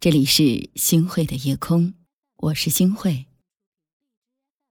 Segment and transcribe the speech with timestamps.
[0.00, 1.92] 这里是星慧的夜空，
[2.38, 3.26] 我是星慧。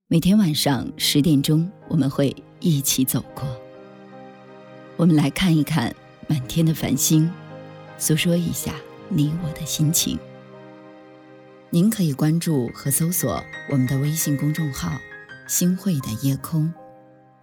[0.08, 3.48] 每天晚上十点钟，我们会一起走过。
[4.98, 5.96] 我们来看一看
[6.28, 7.32] 满天的繁星，
[8.00, 8.74] 诉说一下
[9.08, 10.18] 你我的心情。
[11.70, 13.40] 您可以关注和搜索
[13.70, 15.00] 我们的微信公众号
[15.48, 16.74] “星慧的夜空”，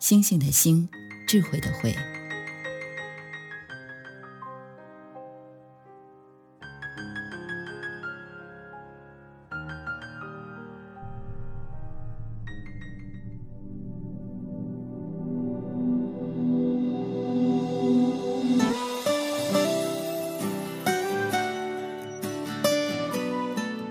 [0.01, 0.89] 星星的星，
[1.25, 1.95] 智慧的慧。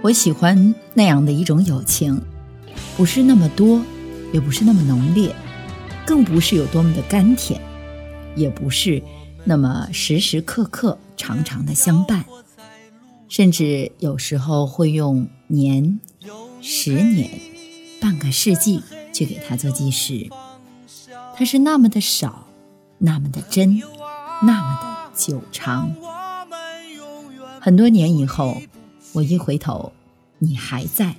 [0.06, 2.22] 我喜欢那样的一种友情，
[2.96, 3.82] 不是那么多，
[4.32, 5.36] 也不是那么浓烈，
[6.06, 7.60] 更不是有多么的甘甜，
[8.36, 9.02] 也不是
[9.46, 12.24] 那么时时刻刻、常常的相伴，
[13.28, 16.00] 甚至有时候会用年、
[16.62, 17.42] 十年、
[18.00, 20.30] 半个世纪去给它做计时。
[21.36, 22.46] 它是那么的少，
[23.00, 23.82] 那么的真，
[24.44, 25.92] 那么的久长。
[27.60, 28.62] 很多年以后。
[29.14, 29.94] 我一回头，
[30.40, 31.16] 你还在。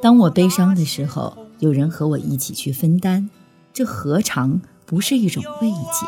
[0.00, 3.30] 当我悲伤的时候，有人和我一起去分担，
[3.72, 6.06] 这何尝不是一种慰藉？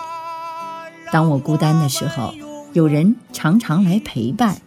[1.13, 2.35] 当我孤单的时候，
[2.73, 4.61] 有人常常来陪伴。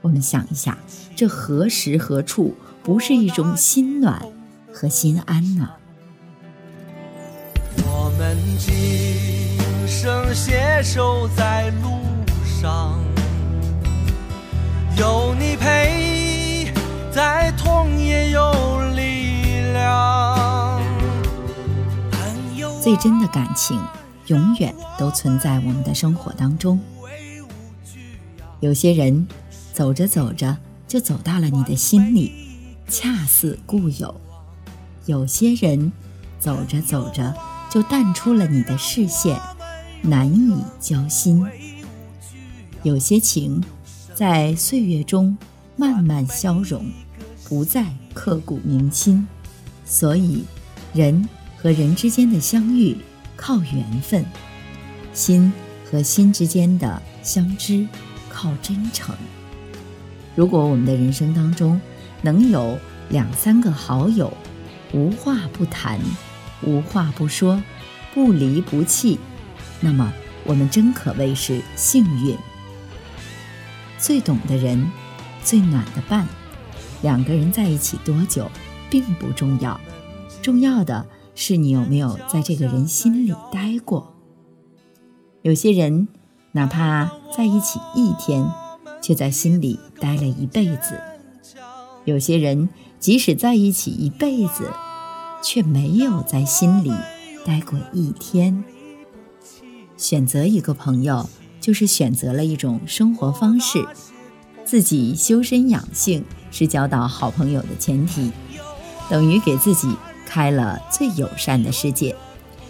[0.00, 0.78] 我们想一下，
[1.16, 4.26] 这何时何处不是一种心暖
[4.72, 5.70] 和心安呢？
[7.84, 11.90] 我们今生携手在路
[12.44, 12.98] 上。
[14.98, 16.72] 有你陪，
[17.10, 18.52] 再痛也有
[18.94, 20.80] 力量。
[22.80, 23.80] 最真的感情，
[24.26, 26.78] 永远都存在我们的生活当中。
[28.60, 29.26] 有些人，
[29.72, 32.32] 走着走着就走到了你的心里，
[32.86, 34.14] 恰似故友；
[35.06, 35.90] 有些人，
[36.38, 37.34] 走着走着
[37.70, 39.40] 就淡出了你的视线，
[40.02, 41.46] 难以交心。
[42.82, 43.64] 有些情。
[44.14, 45.36] 在岁月中
[45.76, 46.84] 慢慢消融，
[47.48, 49.26] 不再刻骨铭心。
[49.84, 50.44] 所以，
[50.92, 52.96] 人和人之间的相遇
[53.36, 54.24] 靠缘分，
[55.14, 55.52] 心
[55.90, 57.86] 和心之间的相知
[58.28, 59.14] 靠真诚。
[60.34, 61.80] 如果我们的人生当中
[62.20, 62.78] 能有
[63.08, 64.32] 两三个好友，
[64.92, 65.98] 无话不谈，
[66.62, 67.62] 无话不说，
[68.14, 69.18] 不离不弃，
[69.80, 70.12] 那么
[70.44, 72.36] 我们真可谓是幸运。
[74.02, 74.90] 最懂的人，
[75.44, 76.26] 最暖的伴，
[77.02, 78.50] 两个人在一起多久，
[78.90, 79.80] 并不重要，
[80.42, 84.12] 重要的是你有没有在这个人心里待过。
[85.42, 86.08] 有些人，
[86.50, 88.44] 哪怕在一起一天，
[89.00, 90.96] 却在心里待了一辈子；
[92.04, 94.68] 有些人，即使在一起一辈子，
[95.44, 96.90] 却没有在心里
[97.46, 98.64] 待过一天。
[99.96, 101.28] 选择一个朋友。
[101.62, 103.86] 就是选择了一种生活方式，
[104.64, 108.32] 自己修身养性是交到好朋友的前提，
[109.08, 109.96] 等于给自己
[110.26, 112.16] 开了最友善的世界，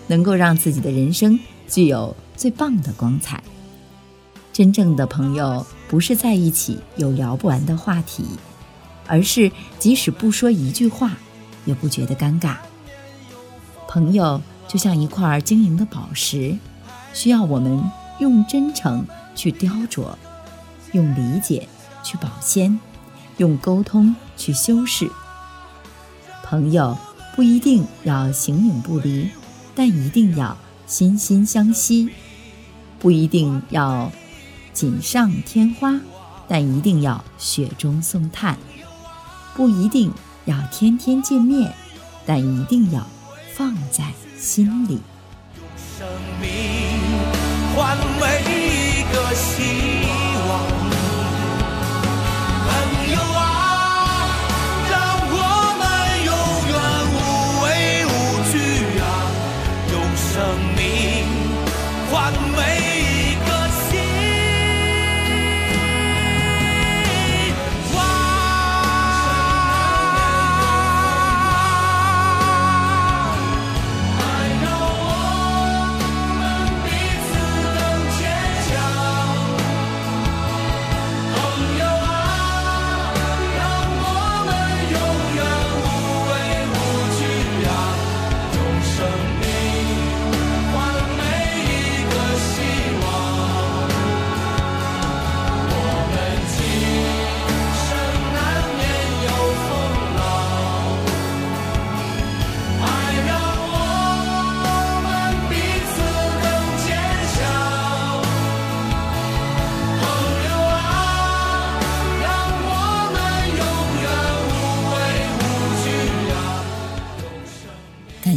[0.09, 3.43] 能够让自己的人生具有最棒的光彩。
[4.53, 8.27] 真正的朋友不是在一起有聊不完的话题，
[9.07, 11.13] 而是即使不说一句话，
[11.65, 12.57] 也不觉得尴尬。
[13.89, 16.59] 朋友就像一块晶莹的宝石，
[17.15, 17.83] 需要我们。
[18.23, 20.15] 用真诚去雕琢，
[20.93, 21.67] 用理解
[22.05, 22.79] 去保鲜，
[23.39, 25.11] 用沟通去修饰。
[26.45, 26.97] 朋友
[27.35, 29.29] 不一定要形影不离，
[29.75, 30.57] 但一定要
[30.87, 32.11] 心心相惜；
[33.01, 34.13] 不一定要
[34.73, 36.01] 锦上添花，
[36.47, 38.55] 但一定要雪中送炭；
[39.57, 40.13] 不一定
[40.45, 41.75] 要天天见面，
[42.25, 43.05] 但一定要
[43.53, 45.01] 放在心里。
[45.99, 46.07] 生
[46.41, 46.72] 命
[47.75, 47.97] 换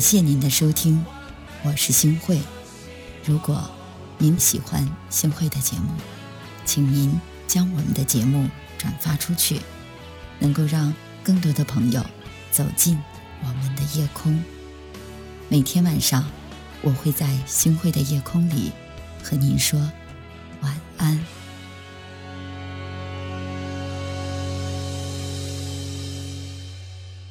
[0.05, 1.03] 谢您的收听，
[1.63, 2.39] 我是星慧。
[3.25, 3.67] 如果
[4.19, 5.95] 您喜欢星慧的节目，
[6.63, 8.47] 请您将我们的节目
[8.77, 9.59] 转发出去，
[10.37, 10.93] 能够让
[11.23, 12.05] 更多的朋友
[12.51, 12.99] 走进
[13.41, 14.39] 我们的夜空。
[15.49, 16.23] 每天晚上，
[16.83, 18.71] 我会在星慧的夜空里
[19.23, 19.79] 和您说
[20.61, 21.19] 晚安。